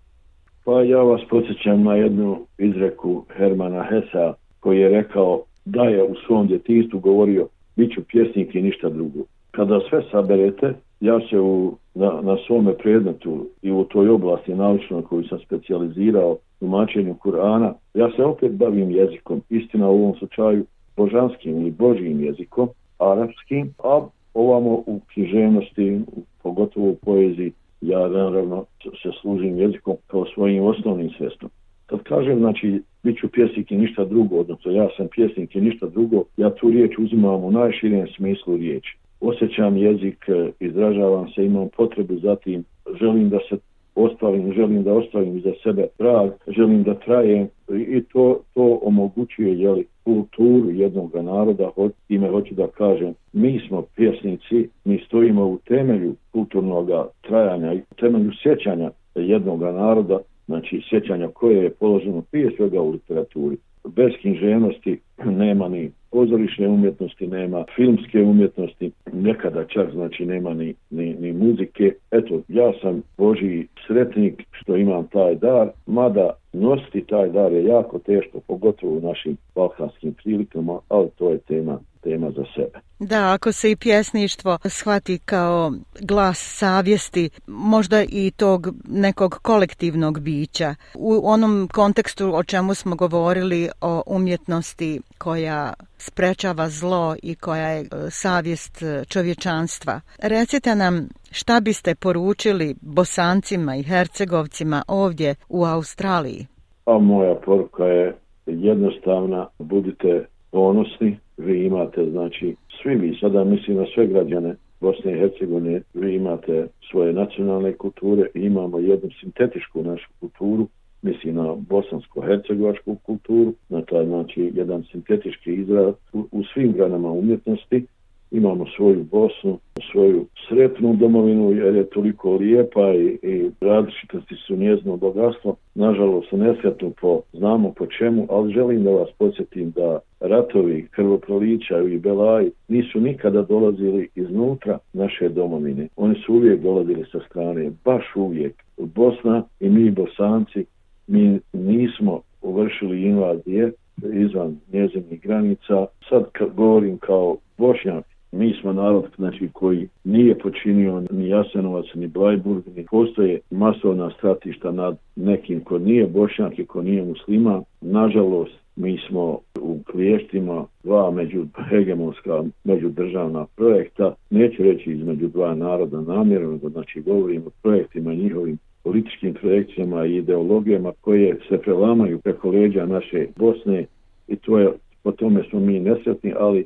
Pa 0.66 0.82
ja 0.82 1.02
vas 1.02 1.22
podsjećam 1.30 1.84
na 1.84 1.96
jednu 1.96 2.38
izreku 2.58 3.26
Hermana 3.38 3.84
Hesa 3.84 4.34
koji 4.60 4.80
je 4.80 4.90
rekao 4.90 5.42
da 5.66 5.84
je 5.84 6.04
u 6.04 6.16
svom 6.26 6.48
djetinstvu 6.48 7.00
govorio 7.00 7.48
bit 7.76 7.94
ću 7.94 8.02
pjesnik 8.08 8.56
i 8.56 8.62
ništa 8.62 8.90
drugo. 8.90 9.20
Kada 9.52 9.80
sve 9.90 10.04
saberete, 10.12 10.74
ja 11.00 11.20
se 11.30 11.40
u, 11.40 11.74
na, 11.96 12.22
na 12.22 12.38
svome 12.48 12.74
predmetu 12.78 13.46
i 13.62 13.72
u 13.72 13.84
toj 13.84 14.10
oblasti 14.10 14.54
naučno 14.54 15.02
koju 15.02 15.24
sam 15.24 15.40
specializirao 15.40 16.38
tumačenju 16.60 17.16
Kur'ana, 17.24 17.74
ja 17.94 18.12
se 18.16 18.24
opet 18.24 18.52
bavim 18.52 18.92
jezikom, 18.92 19.42
istina 19.50 19.90
u 19.90 19.96
ovom 19.96 20.16
slučaju 20.16 20.66
božanskim 20.98 21.62
ili 21.62 21.72
božijim 21.72 22.24
jezikom, 22.24 22.70
arapskim, 23.00 23.74
a 23.84 24.02
ovamo 24.34 24.70
u 24.70 25.00
književnosti, 25.14 26.02
pogotovo 26.44 26.90
u 26.90 26.96
poeziji, 26.96 27.52
ja 27.82 28.08
naravno 28.08 28.66
se 29.02 29.10
služim 29.22 29.60
jezikom 29.60 29.96
kao 30.08 30.26
svojim 30.34 30.64
osnovnim 30.64 31.10
sredstvom. 31.18 31.52
Kad 31.86 32.04
kažem, 32.04 32.40
znači, 32.40 32.82
bit 33.04 33.18
ću 33.20 33.28
pjesnik 33.30 33.72
i 33.72 33.78
ništa 33.78 34.06
drugo, 34.06 34.36
odnosno 34.36 34.72
ja 34.72 34.88
sam 34.98 35.08
pjesnik 35.08 35.56
i 35.56 35.62
ništa 35.62 35.86
drugo, 35.86 36.24
ja 36.38 36.50
tu 36.50 36.70
riječ 36.70 36.92
uzimam 37.00 37.44
u 37.44 37.52
najširijem 37.52 38.08
smislu 38.08 38.58
riječi. 38.58 38.98
Osjećam 39.20 39.78
jezik, 39.78 40.26
e, 40.28 40.52
izražavam 40.60 41.30
se, 41.30 41.46
imam 41.46 41.70
potrebu 41.78 42.16
za 42.20 42.36
tim, 42.36 42.64
želim 43.00 43.30
da 43.30 43.38
se 43.50 43.58
ostavim, 43.96 44.54
želim 44.54 44.84
da 44.84 44.94
ostavim 44.94 45.42
za 45.42 45.52
sebe 45.64 45.88
trag, 45.98 46.32
želim 46.48 46.84
da 46.84 46.94
trajem 46.94 47.48
i 47.70 48.04
to, 48.04 48.40
to 48.54 48.80
omogućuje 48.84 49.60
jeli, 49.60 49.86
kulturu 50.04 50.72
jednog 50.72 51.16
naroda, 51.16 51.70
ime 52.10 52.30
hoću 52.30 52.56
da 52.56 52.68
kažem, 52.68 53.14
mi 53.34 53.62
smo 53.68 53.84
pjesnici, 53.96 54.70
mi 54.86 55.04
stojimo 55.06 55.46
u 55.46 55.58
temelju 55.58 56.16
kulturnog 56.32 56.90
trajanja 57.22 57.74
i 57.74 57.78
u 57.78 57.96
temelju 58.00 58.32
sjećanja 58.44 58.92
jednog 59.16 59.62
naroda, 59.62 60.20
znači 60.46 60.82
sjećanja 60.90 61.28
koje 61.28 61.64
je 61.64 61.70
položeno 61.70 62.22
prije 62.32 62.52
svega 62.58 62.82
u 62.82 62.92
literaturi. 62.92 63.58
Bez 63.88 64.12
književnosti 64.22 65.00
nema 65.26 65.70
ni 65.70 65.92
pozorišne 66.12 66.68
umjetnosti, 66.68 67.28
nema 67.28 67.66
filmske 67.76 68.22
umjetnosti, 68.22 68.92
nekada 69.14 69.66
čak 69.66 69.92
znači 69.92 70.26
nema 70.26 70.54
ni, 70.54 70.74
ni, 70.90 71.14
ni 71.14 71.34
muzike. 71.34 71.94
Eto, 72.12 72.42
ja 72.48 72.74
sam 72.82 73.02
Boži 73.18 73.68
sretnik 73.88 74.44
što 74.52 74.76
imam 74.78 75.08
taj 75.08 75.36
dar, 75.36 75.70
mada 75.86 76.30
nositi 76.54 77.02
taj 77.02 77.30
dar 77.30 77.52
je 77.52 77.66
jako 77.66 78.00
teško, 78.00 78.40
pogotovo 78.48 78.98
u 78.98 79.02
našim 79.02 79.38
balkanskim 79.56 80.14
prilikama, 80.14 80.80
ali 80.90 81.10
to 81.18 81.30
je 81.30 81.38
tema 81.38 81.80
tema 82.04 82.32
za 82.32 82.44
sebe. 82.56 82.80
Da, 83.00 83.34
ako 83.34 83.52
se 83.52 83.72
i 83.72 83.76
pjesništvo 83.76 84.58
shvati 84.66 85.20
kao 85.26 85.72
glas 86.02 86.40
savjesti, 86.60 87.30
možda 87.48 88.04
i 88.10 88.32
tog 88.38 88.68
nekog 88.88 89.40
kolektivnog 89.42 90.20
bića, 90.20 90.76
u 90.96 91.22
onom 91.24 91.70
kontekstu 91.74 92.36
o 92.36 92.44
čemu 92.44 92.74
smo 92.74 92.96
govorili 92.96 93.70
o 93.82 94.04
umjetnosti 94.08 95.02
koja 95.18 95.74
sprečava 95.98 96.70
zlo 96.70 97.16
i 97.24 97.36
koja 97.36 97.68
je 97.68 97.82
e, 97.82 97.86
savjest 98.10 98.84
čovječanstva. 99.10 100.02
Recite 100.24 100.76
nam 100.76 101.08
šta 101.32 101.60
biste 101.60 101.96
poručili 101.96 102.76
bosancima 102.82 103.76
i 103.76 103.84
hercegovcima 103.84 104.84
ovdje 104.88 105.36
u 105.50 105.66
Australiji? 105.66 106.48
A 106.86 106.98
moja 106.98 107.36
poruka 107.36 107.84
je 107.84 108.16
jednostavna, 108.46 109.48
budite 109.60 110.26
ponosni, 110.52 111.20
vi 111.46 111.66
imate, 111.66 112.10
znači, 112.12 112.56
svi 112.82 112.96
mi, 112.96 113.18
sada 113.20 113.44
mislim 113.44 113.78
na 113.78 113.86
sve 113.94 114.08
građane 114.08 114.56
Bosne 114.82 115.12
i 115.12 115.20
Hercegovine, 115.20 115.82
vi 115.94 116.16
imate 116.16 116.68
svoje 116.92 117.14
nacionalne 117.14 117.74
kulture 117.74 118.28
imamo 118.34 118.80
jednu 118.80 119.10
sintetičku 119.20 119.84
našu 119.84 120.10
kulturu, 120.20 120.68
mislim 121.02 121.36
na 121.36 121.56
bosansko-hercegovačku 121.70 122.96
kulturu, 122.96 123.54
na 123.70 123.82
taj, 123.82 124.06
znači, 124.06 124.52
jedan 124.56 124.84
sintetički 124.92 125.54
izraz 125.54 125.94
u, 126.14 126.28
u 126.32 126.44
svim 126.54 126.72
granama 126.72 127.12
umjetnosti, 127.12 127.86
imamo 128.32 128.66
svoju 128.76 129.04
Bosnu, 129.12 129.60
svoju 129.92 130.26
sretnu 130.48 130.96
domovinu 130.96 131.52
jer 131.52 131.76
je 131.76 131.90
toliko 131.90 132.36
lijepa 132.36 132.94
i, 132.94 133.18
i 133.22 133.50
različitosti 133.62 134.36
su 134.36 134.56
njezno 134.56 134.98
bogatstvo. 134.98 135.56
Nažalost, 135.76 136.32
nesretno 136.32 136.92
po, 137.02 137.22
znamo 137.34 137.74
po 137.74 137.86
čemu, 137.86 138.28
ali 138.30 138.54
želim 138.54 138.84
da 138.84 138.90
vas 138.90 139.10
podsjetim 139.18 139.72
da 139.72 140.00
ratovi, 140.20 140.88
krvoprolića 140.92 141.82
i 141.82 141.98
Belaji 141.98 142.52
nisu 142.68 143.00
nikada 143.00 143.42
dolazili 143.42 144.10
iznutra 144.16 144.78
naše 144.94 145.30
domovine. 145.30 145.88
Oni 145.96 146.16
su 146.26 146.34
uvijek 146.34 146.62
dolazili 146.62 147.06
sa 147.12 147.20
strane, 147.30 147.72
baš 147.86 148.16
uvijek. 148.16 148.64
Bosna 148.78 149.44
i 149.60 149.70
mi 149.70 149.92
bosanci, 149.92 150.66
mi 151.08 151.40
nismo 151.54 152.22
uvršili 152.42 153.04
invazije 153.04 153.72
izvan 154.14 154.58
njezinih 154.74 155.22
granica. 155.22 155.86
Sad 156.10 156.32
kad 156.32 156.54
govorim 156.54 156.98
kao 156.98 157.38
bošnjak, 157.58 158.06
Mi 158.32 158.54
smo 158.62 158.74
narod 158.74 159.06
znači, 159.18 159.50
koji 159.54 159.88
nije 160.04 160.38
počinio 160.38 161.04
ni 161.12 161.28
Jasenovac, 161.30 161.86
ni 161.96 162.08
Blajburg, 162.08 162.64
ni 162.76 162.86
postoje 162.92 163.40
masovna 163.50 164.12
stratišta 164.18 164.72
nad 164.72 164.98
nekim 165.16 165.64
ko 165.64 165.80
nije 165.80 166.08
bošnjak 166.08 166.60
i 166.60 166.66
ko 166.66 166.82
nije 166.82 167.06
muslima. 167.06 167.64
Nažalost, 167.82 168.62
mi 168.76 168.98
smo 169.08 169.40
u 169.62 169.80
kliještima 169.92 170.66
dva 170.84 171.12
među 171.12 171.46
hegemonska 171.70 172.44
međudržavna 172.64 173.46
projekta, 173.56 174.14
neću 174.30 174.64
reći 174.64 174.92
između 174.92 175.28
dva 175.28 175.56
naroda 175.56 176.02
namjerno, 176.02 176.58
znači 176.58 177.02
govorim 177.02 177.44
o 177.48 177.50
projektima 177.62 178.14
njihovim 178.14 178.58
političkim 178.84 179.34
projekcijama 179.34 180.06
i 180.06 180.16
ideologijama 180.16 180.92
koje 181.02 181.38
se 181.50 181.58
prelamaju 181.58 182.20
preko 182.20 182.50
leđa 182.50 182.86
naše 182.86 183.28
Bosne 183.36 183.86
i 184.28 184.36
to 184.36 184.60
je, 184.60 184.72
po 185.04 185.12
tome 185.12 185.44
smo 185.50 185.60
mi 185.60 185.80
nesretni, 185.80 186.34
ali 186.40 186.66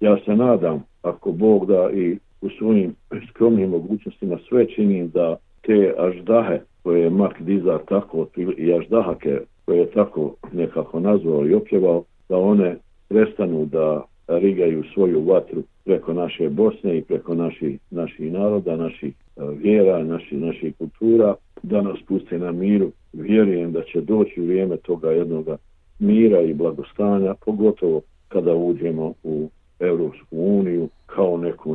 ja 0.00 0.18
se 0.24 0.36
nadam 0.36 0.84
ako 1.04 1.32
Bog 1.32 1.66
da 1.66 1.90
i 1.94 2.18
u 2.40 2.48
svojim 2.58 2.94
skromnim 3.30 3.70
mogućnostima 3.70 4.38
sve 4.48 4.66
činim 4.68 5.08
da 5.08 5.36
te 5.62 5.94
aždahe 5.98 6.60
koje 6.82 7.02
je 7.02 7.10
Mark 7.10 7.40
Dizar 7.40 7.80
tako 7.88 8.26
i 8.56 8.74
aždahake 8.74 9.40
koje 9.64 9.78
je 9.78 9.90
tako 9.90 10.34
nekako 10.52 11.00
nazvao 11.00 11.46
i 11.46 11.54
opjevao 11.54 12.04
da 12.28 12.36
one 12.36 12.76
prestanu 13.08 13.66
da 13.66 14.04
rigaju 14.28 14.84
svoju 14.94 15.24
vatru 15.24 15.62
preko 15.84 16.12
naše 16.12 16.48
Bosne 16.48 16.98
i 16.98 17.02
preko 17.02 17.34
naših 17.34 17.78
naši 17.90 18.30
naroda, 18.30 18.76
naših 18.76 19.14
e, 19.36 19.40
vjera, 19.56 20.04
naših 20.04 20.38
naši 20.38 20.72
kultura, 20.78 21.34
da 21.62 21.82
nas 21.82 21.98
puste 22.08 22.38
na 22.38 22.52
miru. 22.52 22.90
Vjerujem 23.12 23.72
da 23.72 23.82
će 23.82 24.00
doći 24.00 24.40
vrijeme 24.40 24.76
toga 24.76 25.10
jednog 25.10 25.46
mira 25.98 26.40
i 26.40 26.54
blagostanja, 26.54 27.34
pogotovo 27.44 28.00
kada 28.28 28.54
uđemo 28.54 29.12
u 29.22 29.48
Europsku 29.80 30.36
uniju 30.36 30.88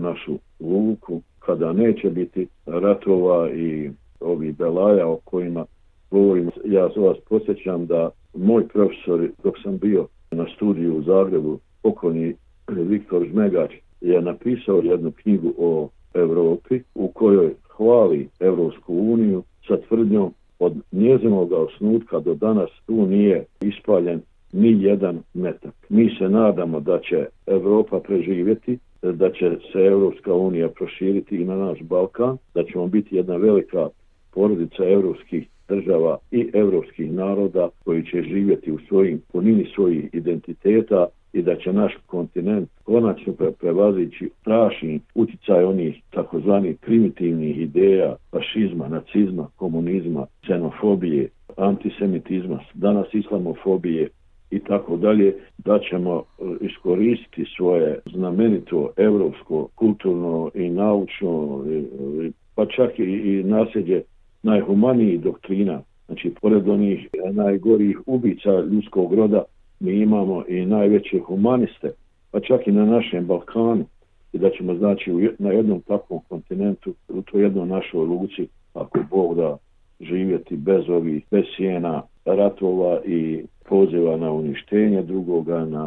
našu 0.09 0.37
luku, 0.59 1.21
kada 1.39 1.73
neće 1.73 2.09
biti 2.09 2.47
ratova 2.65 3.51
i 3.51 3.91
ovi 4.19 4.51
belaja 4.51 5.07
o 5.07 5.19
kojima 5.23 5.65
govorim. 6.11 6.49
Ja 6.65 6.83
vas 6.83 7.17
posjećam 7.29 7.85
da 7.85 8.09
moj 8.33 8.67
profesor, 8.67 9.29
dok 9.43 9.55
sam 9.63 9.77
bio 9.77 10.07
na 10.31 10.45
studiju 10.55 10.97
u 10.97 11.01
Zagrebu, 11.01 11.59
pokojni 11.83 12.35
Viktor 12.67 13.27
Žmegać, 13.27 13.71
je 14.01 14.21
napisao 14.21 14.81
jednu 14.83 15.11
knjigu 15.11 15.53
o 15.57 15.89
Evropi 16.13 16.81
u 16.95 17.07
kojoj 17.07 17.53
hvali 17.69 18.29
Evropsku 18.39 18.93
uniju 18.93 19.43
sa 19.67 19.77
tvrdnjom 19.77 20.33
od 20.59 20.73
njezinog 20.91 21.51
osnutka 21.51 22.19
do 22.19 22.33
danas 22.33 22.69
tu 22.85 23.05
nije 23.07 23.45
ispaljen 23.61 24.21
ni 24.53 24.83
jedan 24.83 25.19
metak. 25.33 25.73
Mi 25.89 26.15
se 26.17 26.29
nadamo 26.29 26.79
da 26.79 26.99
će 26.99 27.25
Evropa 27.47 27.99
preživjeti, 27.99 28.77
da 29.01 29.31
će 29.31 29.57
se 29.71 29.79
Evropska 29.79 30.33
unija 30.33 30.69
proširiti 30.69 31.35
i 31.35 31.45
na 31.45 31.55
naš 31.55 31.79
Balkan, 31.81 32.37
da 32.53 32.63
ćemo 32.63 32.87
biti 32.87 33.15
jedna 33.15 33.35
velika 33.35 33.89
porodica 34.33 34.83
evropskih 34.83 35.47
država 35.67 36.17
i 36.31 36.49
evropskih 36.53 37.11
naroda 37.11 37.69
koji 37.83 38.05
će 38.05 38.21
živjeti 38.21 38.71
u 38.71 38.79
svojim 38.87 39.21
punini 39.31 39.65
svojih 39.75 40.09
identiteta 40.13 41.07
i 41.33 41.41
da 41.41 41.55
će 41.55 41.73
naš 41.73 41.93
kontinent 42.05 42.69
konačno 42.83 43.33
pre 43.33 43.51
prevazići 43.51 44.29
strašni 44.41 44.99
uticaj 45.15 45.63
onih 45.63 46.01
takozvanih 46.09 46.77
primitivnih 46.81 47.61
ideja 47.61 48.15
fašizma, 48.31 48.87
nacizma, 48.87 49.47
komunizma, 49.55 50.25
xenofobije, 50.41 51.29
antisemitizma, 51.57 52.59
danas 52.73 53.13
islamofobije, 53.13 54.09
i 54.51 54.59
tako 54.59 54.97
dalje, 54.97 55.35
da 55.57 55.79
ćemo 55.79 56.15
e, 56.17 56.43
iskoristiti 56.61 57.45
svoje 57.57 57.99
znamenito 58.13 58.89
evropsko, 58.97 59.67
kulturno 59.75 60.51
i 60.53 60.69
naučno, 60.69 61.63
e, 61.67 61.77
e, 62.25 62.31
pa 62.55 62.65
čak 62.65 62.99
i, 62.99 63.03
i 63.03 63.43
nasljeđe 63.43 64.01
najhumanijih 64.43 65.21
doktrina. 65.21 65.81
Znači, 66.05 66.33
pored 66.41 66.69
onih 66.69 67.07
najgorih 67.31 67.99
ubica 68.05 68.59
ljudskog 68.71 69.13
roda, 69.13 69.43
mi 69.79 69.91
imamo 69.91 70.43
i 70.47 70.65
najveće 70.65 71.19
humaniste, 71.19 71.91
pa 72.31 72.39
čak 72.39 72.67
i 72.67 72.71
na 72.71 72.85
našem 72.85 73.25
Balkanu, 73.25 73.85
i 74.33 74.37
da 74.37 74.49
ćemo, 74.49 74.75
znači, 74.75 75.11
na 75.39 75.51
jednom 75.51 75.81
takvom 75.81 76.19
kontinentu, 76.29 76.93
u 77.09 77.21
to 77.21 77.39
jednoj 77.39 77.67
našoj 77.67 78.05
luci, 78.05 78.47
ako 78.73 78.99
Bog 79.09 79.35
da 79.35 79.57
živjeti 79.99 80.55
bez 80.55 80.89
ovih, 80.89 81.23
bez 81.31 81.43
sjena, 81.57 82.03
ratova 82.25 83.01
i 83.05 83.43
poziva 83.69 84.17
na 84.17 84.31
uništenje 84.31 85.01
drugoga, 85.01 85.65
na, 85.65 85.85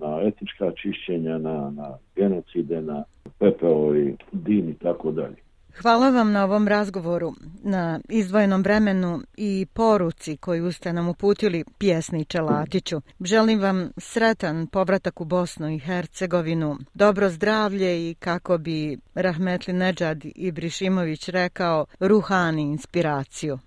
na 0.00 0.20
etička 0.28 0.72
čišćenja, 0.82 1.38
na, 1.38 1.70
na 1.70 1.98
genocide, 2.16 2.80
na 2.82 3.04
pepeo 3.38 3.96
i 3.96 4.14
din 4.32 4.68
i 4.68 4.74
tako 4.74 5.10
dalje. 5.10 5.36
Hvala 5.82 6.10
vam 6.10 6.32
na 6.32 6.44
ovom 6.44 6.68
razgovoru, 6.68 7.32
na 7.62 8.00
izdvojenom 8.08 8.62
vremenu 8.62 9.20
i 9.36 9.66
poruci 9.72 10.36
koju 10.36 10.72
ste 10.72 10.92
nam 10.92 11.08
uputili 11.08 11.64
pjesniče 11.78 12.40
Latiću. 12.40 13.00
Želim 13.20 13.60
vam 13.60 13.90
sretan 13.96 14.66
povratak 14.66 15.20
u 15.20 15.24
Bosnu 15.24 15.70
i 15.70 15.78
Hercegovinu, 15.78 16.76
dobro 16.94 17.28
zdravlje 17.28 18.10
i 18.10 18.14
kako 18.14 18.58
bi 18.58 18.98
Rahmetli 19.14 19.72
Nedžad 19.74 20.24
i 20.24 20.52
Brišimović 20.52 21.28
rekao, 21.28 21.86
ruhani 22.00 22.62
inspiraciju. 22.62 23.58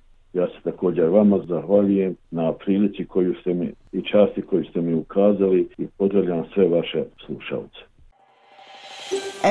Također 0.81 1.09
vama 1.09 1.39
zahvaljujem 1.47 2.15
na 2.31 2.53
prilici 2.53 3.05
koju 3.05 3.33
ste 3.41 3.53
mi 3.53 3.73
i 3.91 4.01
časti 4.01 4.41
koju 4.41 4.63
ste 4.65 4.81
mi 4.81 4.93
ukazali 4.93 5.67
i 5.77 5.87
pozdravljam 5.97 6.43
sve 6.53 6.67
vaše 6.67 7.03
slušalce. 7.25 7.79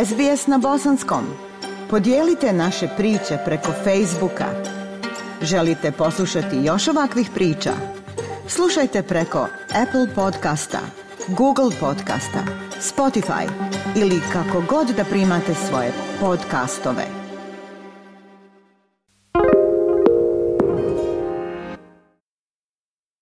SBS 0.04 0.46
na 0.46 0.58
Bosanskom. 0.58 1.24
Podijelite 1.90 2.52
naše 2.52 2.86
priče 2.98 3.34
preko 3.46 3.70
Facebooka. 3.84 4.48
Želite 5.42 5.92
poslušati 5.98 6.56
još 6.64 6.88
ovakvih 6.88 7.30
priča? 7.34 7.72
Slušajte 8.48 9.02
preko 9.08 9.42
Apple 9.82 10.06
podcasta, 10.14 10.82
Google 11.38 11.72
podcasta, 11.80 12.42
Spotify 12.90 13.44
ili 14.02 14.18
kako 14.32 14.62
god 14.68 14.86
da 14.96 15.04
primate 15.04 15.54
svoje 15.54 15.90
podcastove. 16.20 17.19